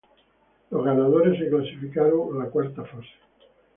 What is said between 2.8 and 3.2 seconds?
fase.